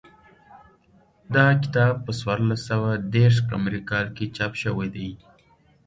[1.35, 5.09] دا کتاب په څوارلس سوه دېرش قمري کال کې چاپ شوی دی